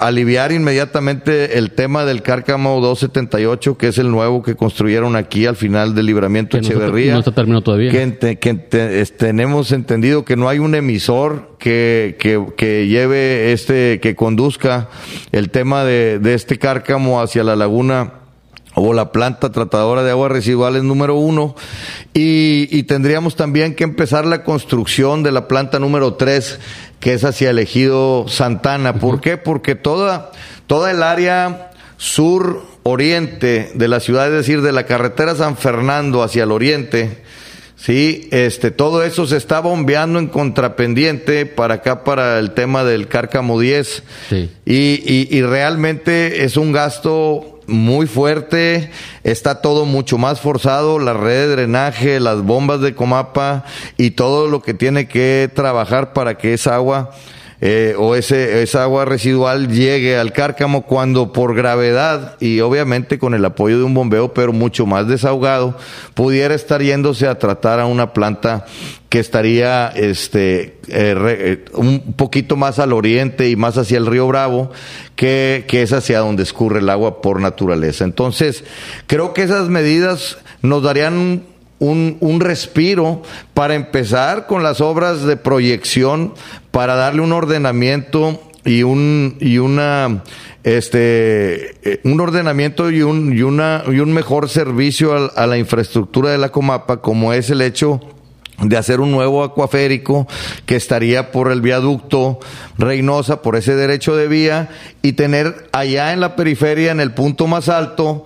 aliviar 0.00 0.52
inmediatamente 0.52 1.58
el 1.58 1.70
tema 1.72 2.04
del 2.04 2.22
cárcamo 2.22 2.80
278, 2.80 3.76
que 3.78 3.88
es 3.88 3.98
el 3.98 4.10
nuevo 4.10 4.42
que 4.42 4.54
construyeron 4.56 5.16
aquí 5.16 5.46
al 5.46 5.56
final 5.56 5.94
del 5.94 6.06
libramiento 6.06 6.56
Que 6.56 6.62
no 6.62 6.68
está- 6.68 6.74
Echeverría. 6.84 7.12
no 7.14 7.18
está 7.20 7.32
terminado 7.32 7.62
todavía. 7.62 7.90
Que, 7.90 8.02
ente- 8.02 8.38
que 8.38 8.50
ente- 8.50 9.00
es- 9.00 9.16
tenemos 9.16 9.72
entendido 9.72 10.24
que 10.24 10.36
no 10.36 10.48
hay 10.48 10.58
un 10.58 10.74
emisor 10.74 11.56
que, 11.58 12.16
que, 12.18 12.44
que 12.56 12.88
lleve 12.88 13.52
este, 13.52 14.00
que 14.00 14.16
conduzca 14.16 14.88
el 15.30 15.50
tema 15.50 15.84
de, 15.84 16.18
de 16.18 16.34
este 16.34 16.58
cárcamo 16.58 17.20
hacia 17.20 17.44
la 17.44 17.54
laguna 17.56 18.14
o 18.74 18.94
la 18.94 19.12
planta 19.12 19.52
tratadora 19.52 20.02
de 20.02 20.10
aguas 20.10 20.32
residuales 20.32 20.82
número 20.82 21.14
uno 21.14 21.54
y, 22.14 22.68
y 22.70 22.84
tendríamos 22.84 23.36
también 23.36 23.74
que 23.74 23.84
empezar 23.84 24.24
la 24.24 24.44
construcción 24.44 25.22
de 25.22 25.32
la 25.32 25.48
planta 25.48 25.78
número 25.78 26.14
tres 26.14 26.58
que 27.00 27.14
es 27.14 27.24
hacia 27.24 27.50
el 27.50 27.58
ejido 27.58 28.26
Santana. 28.28 28.94
¿Por 28.94 29.20
qué? 29.20 29.36
Porque 29.36 29.74
toda, 29.74 30.30
toda 30.68 30.92
el 30.92 31.02
área 31.02 31.72
sur 31.96 32.62
oriente 32.84 33.72
de 33.74 33.88
la 33.88 34.00
ciudad, 34.00 34.28
es 34.28 34.32
decir, 34.32 34.62
de 34.62 34.72
la 34.72 34.86
carretera 34.86 35.34
San 35.34 35.56
Fernando 35.56 36.22
hacia 36.22 36.44
el 36.44 36.52
oriente, 36.52 37.22
Sí, 37.74 38.28
este, 38.30 38.70
todo 38.70 39.02
eso 39.02 39.26
se 39.26 39.36
está 39.36 39.58
bombeando 39.58 40.20
en 40.20 40.28
contrapendiente 40.28 41.46
para 41.46 41.74
acá, 41.74 42.04
para 42.04 42.38
el 42.38 42.52
tema 42.52 42.84
del 42.84 43.08
cárcamo 43.08 43.58
10. 43.58 44.04
Sí. 44.28 44.50
Y, 44.64 44.72
y, 45.04 45.28
y 45.36 45.42
realmente 45.42 46.44
es 46.44 46.56
un 46.56 46.70
gasto 46.70 47.51
muy 47.72 48.06
fuerte, 48.06 48.90
está 49.24 49.60
todo 49.60 49.84
mucho 49.84 50.18
más 50.18 50.40
forzado, 50.40 50.98
la 50.98 51.14
red 51.14 51.48
de 51.48 51.48
drenaje, 51.48 52.20
las 52.20 52.42
bombas 52.42 52.80
de 52.80 52.94
Comapa 52.94 53.64
y 53.96 54.12
todo 54.12 54.46
lo 54.46 54.62
que 54.62 54.74
tiene 54.74 55.08
que 55.08 55.50
trabajar 55.54 56.12
para 56.12 56.38
que 56.38 56.54
esa 56.54 56.74
agua 56.74 57.10
eh, 57.64 57.94
o 57.96 58.16
ese, 58.16 58.60
esa 58.64 58.82
agua 58.82 59.04
residual 59.04 59.68
llegue 59.68 60.16
al 60.16 60.32
cárcamo 60.32 60.82
cuando 60.82 61.32
por 61.32 61.54
gravedad 61.54 62.36
y 62.40 62.58
obviamente 62.58 63.20
con 63.20 63.34
el 63.34 63.44
apoyo 63.44 63.78
de 63.78 63.84
un 63.84 63.94
bombeo, 63.94 64.34
pero 64.34 64.52
mucho 64.52 64.84
más 64.84 65.06
desahogado, 65.06 65.78
pudiera 66.14 66.56
estar 66.56 66.82
yéndose 66.82 67.28
a 67.28 67.38
tratar 67.38 67.78
a 67.78 67.86
una 67.86 68.12
planta 68.12 68.66
que 69.08 69.20
estaría 69.20 69.88
este 69.94 70.78
eh, 70.88 71.14
re- 71.14 71.52
eh, 71.52 71.64
un 71.74 72.14
poquito 72.14 72.56
más 72.56 72.80
al 72.80 72.92
oriente 72.92 73.48
y 73.48 73.54
más 73.54 73.78
hacia 73.78 73.98
el 73.98 74.06
río 74.06 74.26
Bravo, 74.26 74.72
que, 75.14 75.64
que 75.68 75.82
es 75.82 75.92
hacia 75.92 76.18
donde 76.18 76.42
escurre 76.42 76.80
el 76.80 76.88
agua 76.90 77.22
por 77.22 77.40
naturaleza. 77.40 78.04
Entonces, 78.04 78.64
creo 79.06 79.34
que 79.34 79.42
esas 79.42 79.68
medidas 79.68 80.38
nos 80.62 80.82
darían 80.82 81.44
un, 81.82 82.16
un 82.20 82.40
respiro 82.40 83.22
para 83.54 83.74
empezar 83.74 84.46
con 84.46 84.62
las 84.62 84.80
obras 84.80 85.22
de 85.24 85.36
proyección, 85.36 86.34
para 86.70 86.94
darle 86.94 87.20
un 87.22 87.32
ordenamiento 87.32 88.40
y 88.64 88.84
un 88.84 89.36
y 89.40 89.58
una 89.58 90.22
este 90.62 91.74
eh, 91.90 92.00
un 92.04 92.20
ordenamiento 92.20 92.90
y 92.90 93.02
un 93.02 93.36
y 93.36 93.42
una 93.42 93.82
y 93.88 93.98
un 93.98 94.12
mejor 94.12 94.48
servicio 94.48 95.12
al- 95.14 95.32
a, 95.34 95.46
la 95.46 95.58
infraestructura 95.58 96.30
de 96.30 96.38
la 96.38 96.50
Comapa 96.50 96.98
como 97.00 97.32
es 97.32 97.50
el 97.50 97.60
hecho 97.60 98.00
de 98.60 98.76
hacer 98.76 99.00
un 99.00 99.10
nuevo 99.10 99.42
acuaférico 99.42 100.28
que 100.66 100.76
estaría 100.76 101.32
por 101.32 101.50
el 101.50 101.60
viaducto 101.62 102.38
Reynosa, 102.78 103.42
por 103.42 103.56
ese 103.56 103.74
derecho 103.74 104.14
de 104.14 104.28
vía, 104.28 104.68
y 105.02 105.14
tener 105.14 105.68
allá 105.72 106.12
en 106.12 106.20
la 106.20 106.36
periferia, 106.36 106.92
en 106.92 107.00
el 107.00 107.12
punto 107.12 107.48
más 107.48 107.68
alto, 107.68 108.24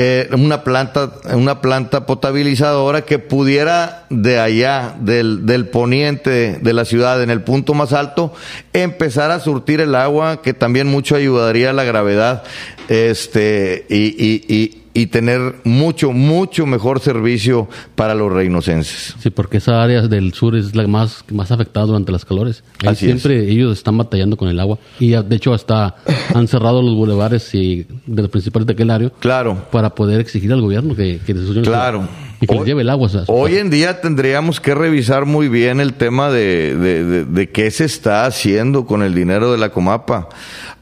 eh, 0.00 0.28
una 0.30 0.62
planta, 0.62 1.10
una 1.34 1.60
planta 1.60 2.06
potabilizadora 2.06 3.02
que 3.02 3.18
pudiera 3.18 4.06
de 4.10 4.38
allá, 4.38 4.94
del, 5.00 5.44
del 5.44 5.66
poniente 5.66 6.60
de 6.62 6.72
la 6.72 6.84
ciudad, 6.84 7.20
en 7.20 7.30
el 7.30 7.42
punto 7.42 7.74
más 7.74 7.92
alto, 7.92 8.32
empezar 8.72 9.32
a 9.32 9.40
surtir 9.40 9.80
el 9.80 9.96
agua, 9.96 10.40
que 10.40 10.54
también 10.54 10.86
mucho 10.86 11.16
ayudaría 11.16 11.70
a 11.70 11.72
la 11.72 11.82
gravedad, 11.82 12.44
este, 12.88 13.86
y, 13.88 14.14
y, 14.24 14.44
y, 14.46 14.82
y 14.98 15.06
tener 15.06 15.54
mucho, 15.64 16.12
mucho 16.12 16.66
mejor 16.66 17.00
servicio 17.00 17.68
para 17.94 18.14
los 18.14 18.32
reinocenses. 18.32 19.14
Sí, 19.20 19.30
porque 19.30 19.58
esa 19.58 19.82
área 19.82 20.02
del 20.08 20.32
sur 20.34 20.56
es 20.56 20.74
la 20.74 20.86
más, 20.86 21.24
más 21.30 21.50
afectada 21.52 21.86
durante 21.86 22.10
las 22.12 22.24
calores. 22.24 22.64
Ahí 22.80 22.88
Así 22.88 23.06
es. 23.10 23.20
siempre 23.22 23.48
ellos 23.50 23.76
están 23.78 23.96
batallando 23.96 24.36
con 24.36 24.48
el 24.48 24.58
agua. 24.58 24.78
Y 24.98 25.14
ah, 25.14 25.22
de 25.22 25.36
hecho 25.36 25.54
hasta 25.54 25.96
han 26.34 26.48
cerrado 26.48 26.82
los 26.82 26.94
bulevares 26.94 27.54
y 27.54 27.86
de 28.06 28.22
los 28.22 28.30
principales 28.30 28.66
de 28.66 28.72
aquel 28.72 28.90
área 28.90 29.10
Claro. 29.20 29.66
para 29.70 29.94
poder 29.94 30.20
exigir 30.20 30.52
al 30.52 30.60
gobierno 30.60 30.94
que, 30.96 31.20
que 31.24 31.34
les 31.34 31.48
Claro. 31.64 32.08
Y 32.40 32.46
que 32.46 32.52
les 32.54 32.60
Hoy- 32.62 32.66
lleve 32.68 32.82
el 32.82 32.90
agua. 32.90 33.08
Hoy 33.26 33.56
en 33.56 33.68
día 33.68 34.00
tendríamos 34.00 34.60
que 34.60 34.74
revisar 34.74 35.26
muy 35.26 35.48
bien 35.48 35.80
el 35.80 35.94
tema 35.94 36.30
de, 36.30 36.76
de, 36.76 37.04
de- 37.04 37.24
de 37.24 37.50
qué 37.50 37.70
se 37.70 37.84
está 37.84 38.26
haciendo 38.26 38.86
con 38.86 39.02
el 39.02 39.12
dinero 39.14 39.50
de 39.50 39.58
la 39.58 39.70
Comapa. 39.70 40.28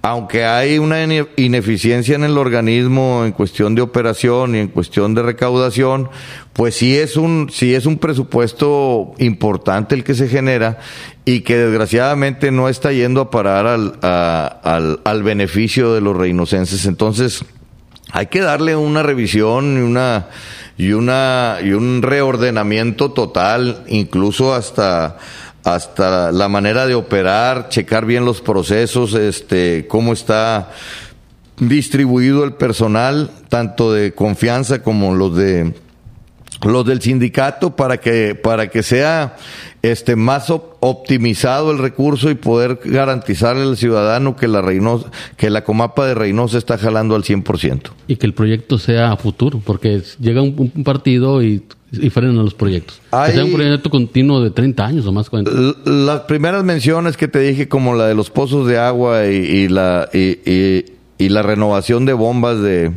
Aunque 0.03 0.45
hay 0.45 0.79
una 0.79 1.03
ine- 1.03 1.27
ineficiencia 1.37 2.15
en 2.15 2.25
el 2.25 2.37
organismo 2.39 3.23
en 3.25 3.33
cuestión 3.33 3.75
de 3.75 3.81
operación 3.83 4.55
y 4.55 4.59
en 4.59 4.69
cuestión 4.69 5.15
de 5.15 5.23
recaudación, 5.23 6.11
pues 6.53 6.75
sí 6.77 6.97
es 6.97 7.17
un, 7.17 7.49
sí 7.51 7.75
es 7.75 7.87
un 7.87 7.97
presupuesto 7.99 9.15
importante 9.19 9.95
el 9.95 10.05
que 10.05 10.15
se 10.15 10.29
genera 10.29 10.79
y 11.25 11.41
que 11.41 11.57
desgraciadamente 11.57 12.51
no 12.53 12.69
está 12.69 12.93
yendo 12.93 13.21
a 13.23 13.31
parar 13.31 13.67
al, 13.67 13.95
a- 14.03 14.61
al, 14.63 15.01
al 15.05 15.23
beneficio 15.23 15.93
de 15.95 16.03
los 16.03 16.15
reinocenses. 16.17 16.85
Entonces, 16.87 17.45
hay 18.13 18.27
que 18.27 18.41
darle 18.41 18.77
una 18.77 19.03
revisión 19.03 19.79
y 19.79 19.81
una 19.81 20.27
y 20.79 20.93
una 20.93 21.59
y 21.63 21.73
un 21.73 22.03
reordenamiento 22.03 23.13
total, 23.13 23.85
incluso 23.89 24.55
hasta 24.55 25.19
hasta 25.65 26.31
la 26.31 26.49
manera 26.49 26.87
de 26.87 26.95
operar, 26.95 27.69
checar 27.71 28.07
bien 28.07 28.25
los 28.25 28.41
procesos, 28.41 29.15
este, 29.15 29.89
cómo 29.89 30.13
está 30.13 30.71
distribuido 31.59 32.45
el 32.45 32.53
personal, 32.53 33.33
tanto 33.49 33.93
de 33.93 34.15
confianza 34.15 34.83
como 34.83 35.15
los 35.17 35.37
de 35.37 35.75
los 36.65 36.87
del 36.87 37.01
sindicato 37.01 37.77
para 37.77 37.99
que 37.99 38.35
para 38.35 38.69
que 38.69 38.83
sea 38.83 39.37
este 39.83 40.17
más 40.17 40.51
optimizado 40.51 41.71
el 41.71 41.79
recurso 41.79 42.31
y 42.31 42.35
poder 42.35 42.81
garantizarle 42.85 43.63
al 43.63 43.77
ciudadano 43.77 44.37
que 44.37 44.49
la 44.49 44.63
Reynosa, 44.63 45.11
que 45.37 45.51
la 45.51 45.65
Comapa 45.65 46.07
de 46.07 46.15
Reynosa 46.15 46.59
está 46.59 46.79
jalando 46.79 47.15
al 47.15 47.23
100%. 47.23 47.91
Y 48.09 48.17
que 48.17 48.27
el 48.27 48.35
proyecto 48.35 48.79
sea 48.79 49.13
a 49.13 49.17
futuro, 49.17 49.61
porque 49.65 50.03
llega 50.19 50.43
un, 50.43 50.71
partido 50.85 51.43
y, 51.43 51.63
y, 51.93 52.11
frenan 52.11 52.37
los 52.37 52.55
proyectos. 52.55 53.01
que 53.27 53.33
sea 53.33 53.45
un 53.45 53.53
proyecto 53.53 53.91
continuo 53.91 54.43
de 54.43 54.51
30 54.51 54.85
años 54.85 55.07
o 55.07 55.13
más. 55.13 55.31
Las 55.85 56.21
primeras 56.23 56.65
menciones 56.65 57.17
que 57.17 57.29
te 57.29 57.41
dije, 57.41 57.69
como 57.69 57.95
la 57.95 58.07
de 58.07 58.15
los 58.15 58.31
pozos 58.31 58.67
de 58.67 58.79
agua 58.79 59.27
y, 59.27 59.69
la 59.69 60.09
y 61.19 61.29
la 61.29 61.43
renovación 61.43 62.05
de 62.05 62.13
bombas 62.13 62.61
de 62.61 62.93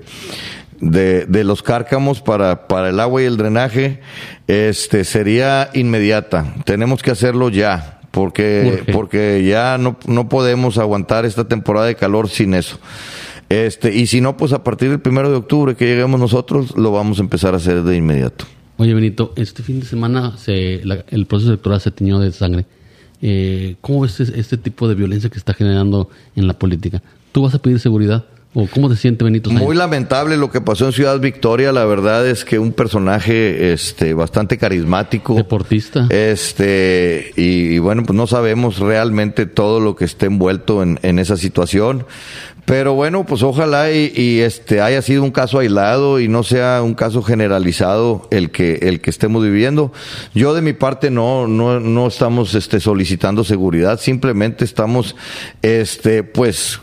de, 0.81 1.25
de 1.25 1.43
los 1.43 1.63
cárcamos 1.63 2.21
para, 2.21 2.67
para 2.67 2.89
el 2.89 2.99
agua 2.99 3.21
y 3.21 3.25
el 3.25 3.37
drenaje 3.37 4.01
este, 4.47 5.03
sería 5.03 5.69
inmediata. 5.73 6.53
Tenemos 6.65 7.01
que 7.01 7.11
hacerlo 7.11 7.49
ya, 7.49 8.01
porque, 8.11 8.83
porque 8.91 9.45
ya 9.47 9.77
no, 9.77 9.97
no 10.07 10.29
podemos 10.29 10.77
aguantar 10.77 11.25
esta 11.25 11.47
temporada 11.47 11.87
de 11.87 11.95
calor 11.95 12.29
sin 12.29 12.53
eso. 12.53 12.79
Este, 13.49 13.95
y 13.95 14.07
si 14.07 14.21
no, 14.21 14.37
pues 14.37 14.53
a 14.53 14.63
partir 14.63 14.89
del 14.89 14.99
primero 14.99 15.29
de 15.29 15.37
octubre 15.37 15.75
que 15.75 15.85
lleguemos 15.85 16.19
nosotros, 16.19 16.77
lo 16.77 16.91
vamos 16.91 17.19
a 17.19 17.21
empezar 17.21 17.53
a 17.53 17.57
hacer 17.57 17.83
de 17.83 17.95
inmediato. 17.95 18.45
Oye, 18.77 18.93
Benito, 18.93 19.33
este 19.35 19.63
fin 19.63 19.79
de 19.81 19.85
semana 19.85 20.37
se, 20.37 20.81
el 21.09 21.25
proceso 21.25 21.51
electoral 21.51 21.81
se 21.81 21.91
tiñó 21.91 22.19
de 22.19 22.31
sangre. 22.31 22.65
Eh, 23.21 23.75
¿Cómo 23.81 24.01
ves 24.01 24.19
este 24.21 24.55
tipo 24.55 24.87
de 24.87 24.95
violencia 24.95 25.29
que 25.29 25.37
está 25.37 25.53
generando 25.53 26.09
en 26.35 26.47
la 26.47 26.53
política? 26.53 27.01
¿Tú 27.33 27.41
vas 27.41 27.53
a 27.53 27.59
pedir 27.59 27.79
seguridad? 27.79 28.25
¿O 28.55 28.67
cómo 28.67 28.89
se 28.89 28.95
siente 28.95 29.23
Benito 29.23 29.51
Muy 29.51 29.75
lamentable 29.75 30.35
lo 30.35 30.49
que 30.49 30.59
pasó 30.59 30.87
en 30.87 30.93
Ciudad 30.93 31.19
Victoria. 31.19 31.71
La 31.71 31.85
verdad 31.85 32.27
es 32.27 32.45
que 32.45 32.57
un 32.57 32.71
personaje 32.71 33.73
este, 33.73 34.15
bastante 34.15 34.57
carismático. 34.57 35.35
Deportista. 35.35 36.07
Este, 36.09 37.31
y, 37.35 37.77
bueno, 37.77 38.03
pues 38.03 38.17
no 38.17 38.25
sabemos 38.25 38.79
realmente 38.79 39.45
todo 39.45 39.79
lo 39.79 39.95
que 39.95 40.05
esté 40.05 40.25
envuelto 40.25 40.81
en, 40.81 40.99
en 41.03 41.19
esa 41.19 41.37
situación. 41.37 42.07
Pero 42.69 42.93
bueno, 42.93 43.25
pues 43.25 43.41
ojalá 43.41 43.91
y, 43.91 44.41
este 44.41 44.79
haya 44.79 45.01
sido 45.01 45.23
un 45.23 45.31
caso 45.31 45.57
aislado 45.57 46.19
y 46.19 46.27
no 46.27 46.43
sea 46.43 46.83
un 46.83 46.93
caso 46.93 47.23
generalizado 47.23 48.27
el 48.29 48.51
que 48.51 48.75
el 48.83 49.01
que 49.01 49.09
estemos 49.09 49.43
viviendo. 49.43 49.91
Yo 50.35 50.53
de 50.53 50.61
mi 50.61 50.73
parte 50.73 51.09
no 51.09 51.47
no 51.47 51.79
no 51.79 52.05
estamos 52.05 52.53
este 52.53 52.79
solicitando 52.79 53.43
seguridad, 53.43 53.99
simplemente 53.99 54.65
estamos 54.65 55.15
este 55.63 56.21
pues 56.21 56.79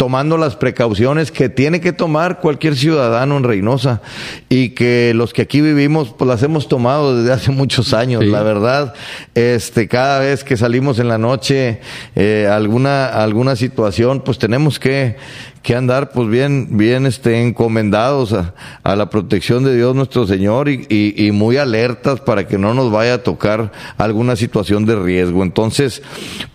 tomando 0.00 0.38
las 0.38 0.56
precauciones 0.56 1.30
que 1.30 1.50
tiene 1.50 1.82
que 1.82 1.92
tomar 1.92 2.40
cualquier 2.40 2.74
ciudadano 2.74 3.36
en 3.36 3.44
Reynosa 3.44 4.00
y 4.48 4.70
que 4.70 5.12
los 5.14 5.34
que 5.34 5.42
aquí 5.42 5.60
vivimos 5.60 6.14
pues 6.16 6.26
las 6.26 6.42
hemos 6.42 6.68
tomado 6.68 7.18
desde 7.18 7.34
hace 7.34 7.50
muchos 7.50 7.92
años 7.92 8.24
la 8.24 8.42
verdad. 8.42 8.94
Este 9.34 9.88
cada 9.88 10.20
vez 10.20 10.42
que 10.42 10.56
salimos 10.56 11.00
en 11.00 11.08
la 11.08 11.18
noche 11.18 11.80
eh, 12.16 12.48
alguna 12.50 13.08
alguna 13.08 13.56
situación 13.56 14.22
pues 14.22 14.38
tenemos 14.38 14.78
que 14.78 15.16
que 15.62 15.76
andar 15.76 16.12
pues 16.12 16.30
bien 16.30 16.78
bien 16.78 17.04
este 17.04 17.42
encomendados 17.42 18.32
a, 18.32 18.54
a 18.82 18.96
la 18.96 19.10
protección 19.10 19.64
de 19.64 19.76
Dios 19.76 19.94
nuestro 19.94 20.26
Señor 20.26 20.70
y, 20.70 20.86
y, 20.88 21.26
y, 21.26 21.32
muy 21.32 21.58
alertas 21.58 22.20
para 22.20 22.48
que 22.48 22.56
no 22.56 22.72
nos 22.72 22.90
vaya 22.90 23.12
a 23.12 23.22
tocar 23.22 23.70
alguna 23.98 24.36
situación 24.36 24.86
de 24.86 24.96
riesgo. 24.96 25.42
Entonces 25.42 26.00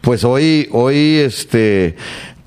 pues 0.02 0.24
hoy 0.24 0.68
hoy 0.72 1.18
este 1.18 1.96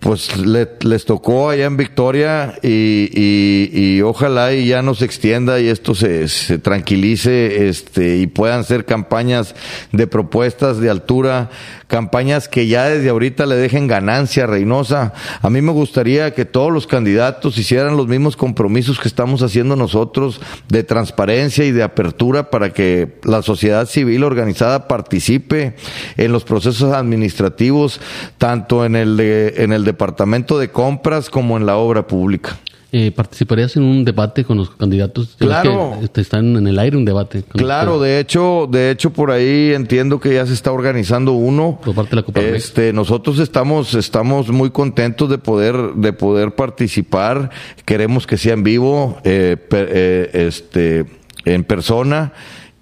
pues 0.01 0.37
les 0.37 1.05
tocó 1.05 1.51
allá 1.51 1.67
en 1.67 1.77
Victoria 1.77 2.59
y, 2.63 4.01
ojalá 4.03 4.53
y 4.53 4.69
ya 4.69 4.81
no 4.81 4.95
se 4.95 5.05
extienda 5.05 5.61
y 5.61 5.69
esto 5.69 5.95
se, 5.95 6.29
se, 6.29 6.59
tranquilice 6.59 7.69
este 7.69 8.19
y 8.19 8.27
puedan 8.27 8.65
ser 8.65 8.85
campañas 8.85 9.55
de 9.93 10.07
propuestas 10.07 10.79
de 10.79 10.91
altura 10.91 11.51
campañas 11.89 12.49
que 12.49 12.69
ya 12.69 12.85
desde 12.85 13.09
ahorita 13.09 13.47
le 13.47 13.57
dejen 13.57 13.89
ganancia 13.89 14.45
a 14.45 14.47
Reynosa. 14.47 15.15
A 15.41 15.51
mí 15.51 15.63
me 15.63 15.73
gustaría 15.73 16.35
que 16.35 16.45
todos 16.45 16.71
los 16.71 16.87
candidatos 16.87 17.59
hicieran 17.59 17.97
los 17.97 18.07
mismos 18.07 18.37
compromisos 18.37 19.01
que 19.01 19.09
estamos 19.09 19.43
haciendo 19.43 19.75
nosotros 19.75 20.41
de 20.69 20.85
transparencia 20.85 21.65
y 21.65 21.73
de 21.73 21.83
apertura 21.83 22.51
para 22.51 22.73
que 22.73 23.19
la 23.25 23.43
sociedad 23.43 23.87
civil 23.87 24.23
organizada 24.23 24.87
participe 24.87 25.75
en 26.19 26.31
los 26.31 26.45
procesos 26.45 26.93
administrativos, 26.93 28.01
tanto 28.37 28.85
en 28.85 28.95
el, 28.95 29.17
de, 29.17 29.55
en 29.57 29.73
el 29.73 29.85
departamento 29.89 30.59
de 30.59 30.71
compras 30.71 31.31
como 31.31 31.57
en 31.57 31.65
la 31.65 31.77
obra 31.77 32.07
pública. 32.07 32.59
Eh, 32.91 33.11
¿Participarías 33.11 33.77
en 33.77 33.83
un 33.83 34.05
debate 34.05 34.45
con 34.45 34.57
los 34.57 34.71
candidatos? 34.71 35.37
Claro. 35.39 35.99
Que 36.13 36.21
están 36.23 36.57
en 36.57 36.67
el 36.67 36.79
aire 36.79 36.97
un 36.97 37.05
debate. 37.05 37.43
Claro, 37.43 38.01
de 38.01 38.19
hecho, 38.19 38.67
de 38.71 38.91
hecho 38.91 39.11
por 39.11 39.31
ahí 39.31 39.73
entiendo 39.75 40.21
que 40.21 40.35
ya 40.35 40.47
se 40.47 40.55
está 40.55 40.73
organizando 40.73 41.33
uno. 41.33 41.79
Por 41.85 41.95
parte 41.95 42.11
de 42.11 42.17
la 42.17 42.23
Copa 42.23 42.41
este, 42.41 42.95
nosotros 42.95 43.39
estamos, 43.41 43.95
estamos 43.95 44.49
muy 44.49 44.71
contentos 44.71 45.29
de 45.29 45.37
poder, 45.37 45.77
de 45.97 46.13
poder 46.15 46.55
participar. 46.55 47.51
Queremos 47.85 48.27
que 48.27 48.39
sea 48.39 48.55
en 48.55 48.63
vivo, 48.63 49.19
eh, 49.25 49.57
eh, 49.71 50.31
este, 50.33 51.05
en 51.45 51.65
persona 51.65 52.33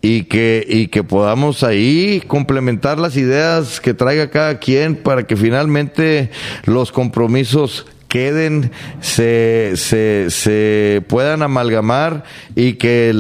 y 0.09 0.23
que, 0.23 0.65
y 0.69 0.87
que 0.87 1.03
podamos 1.03 1.65
ahí 1.65 2.23
complementar 2.29 3.01
las 3.01 3.17
ideas 3.17 3.81
que 3.81 3.93
traiga 3.93 4.31
cada 4.31 4.61
quien 4.61 4.95
para 4.95 5.27
que 5.27 5.35
finalmente 5.37 6.31
los 6.65 6.93
compromisos 6.93 7.87
queden, 8.07 8.71
se, 9.01 9.73
se, 9.75 10.27
se 10.31 11.03
puedan 11.09 11.43
amalgamar 11.43 12.23
y 12.55 12.75
que 12.75 13.13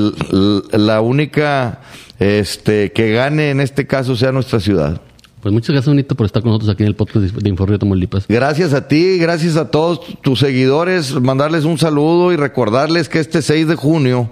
la 0.70 1.00
única 1.00 1.80
este, 2.20 2.92
que 2.92 3.10
gane 3.10 3.50
en 3.50 3.60
este 3.60 3.88
caso 3.88 4.14
sea 4.14 4.30
nuestra 4.30 4.60
ciudad. 4.60 5.00
Pues 5.46 5.54
muchas 5.54 5.74
gracias, 5.74 5.86
Bonito, 5.86 6.16
por 6.16 6.26
estar 6.26 6.42
con 6.42 6.50
nosotros 6.50 6.74
aquí 6.74 6.82
en 6.82 6.88
el 6.88 6.96
podcast 6.96 7.24
de 7.24 7.48
Informe 7.48 7.78
Tamaulipas. 7.78 8.26
Gracias 8.26 8.74
a 8.74 8.88
ti, 8.88 9.16
gracias 9.16 9.56
a 9.56 9.70
todos 9.70 10.00
tus 10.20 10.40
seguidores, 10.40 11.20
mandarles 11.20 11.62
un 11.62 11.78
saludo 11.78 12.32
y 12.32 12.36
recordarles 12.36 13.08
que 13.08 13.20
este 13.20 13.42
6 13.42 13.68
de 13.68 13.76
junio 13.76 14.28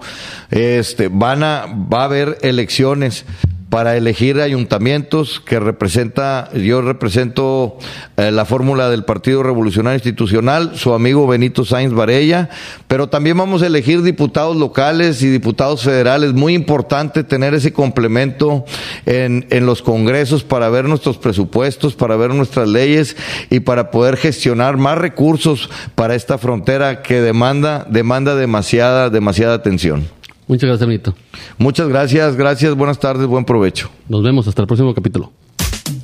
este, 0.50 1.07
van 1.07 1.44
a, 1.44 1.66
va 1.66 2.00
a 2.00 2.05
haber 2.07 2.38
elecciones 2.42 3.27
para 3.74 3.96
elegir 3.96 4.40
ayuntamientos 4.40 5.40
que 5.44 5.58
representa, 5.58 6.48
yo 6.52 6.80
represento 6.80 7.76
eh, 8.16 8.30
la 8.30 8.44
fórmula 8.44 8.88
del 8.88 9.04
Partido 9.04 9.42
Revolucionario 9.42 9.96
Institucional, 9.96 10.76
su 10.76 10.94
amigo 10.94 11.26
Benito 11.26 11.64
Sainz 11.64 11.92
Varella, 11.92 12.50
pero 12.87 13.08
también 13.08 13.37
vamos 13.37 13.62
a 13.62 13.66
elegir 13.66 14.02
diputados 14.02 14.56
locales 14.56 15.22
y 15.22 15.28
diputados 15.28 15.82
federales. 15.82 16.34
Muy 16.34 16.54
importante 16.54 17.24
tener 17.24 17.52
ese 17.52 17.72
complemento 17.72 18.64
en, 19.06 19.44
en 19.50 19.66
los 19.66 19.82
congresos 19.82 20.44
para 20.44 20.68
ver 20.68 20.84
nuestros 20.84 21.18
presupuestos, 21.18 21.96
para 21.96 22.14
ver 22.14 22.32
nuestras 22.32 22.68
leyes 22.68 23.16
y 23.50 23.58
para 23.58 23.90
poder 23.90 24.16
gestionar 24.16 24.76
más 24.76 24.98
recursos 24.98 25.68
para 25.96 26.14
esta 26.14 26.38
frontera 26.38 27.02
que 27.02 27.20
demanda, 27.20 27.88
demanda 27.90 28.37
demasiada, 28.37 29.10
demasiada 29.10 29.54
atención. 29.54 30.06
Muchas 30.46 30.68
gracias, 30.68 30.87
Benito. 30.87 31.14
Muchas 31.59 31.88
gracias, 31.88 32.37
gracias, 32.37 32.74
buenas 32.74 32.98
tardes, 32.98 33.26
buen 33.26 33.44
provecho. 33.44 33.90
Nos 34.09 34.22
vemos 34.22 34.46
hasta 34.46 34.62
el 34.62 34.66
próximo 34.66 34.94
capítulo. 34.94 35.33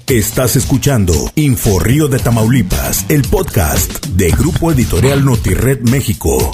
Estás 0.06 0.56
escuchando 0.56 1.14
Info 1.36 1.78
Río 1.78 2.08
de 2.08 2.18
Tamaulipas, 2.18 3.06
el 3.08 3.22
podcast 3.22 4.06
de 4.06 4.30
Grupo 4.30 4.72
Editorial 4.72 5.24
Notired 5.24 5.82
México. 5.82 6.52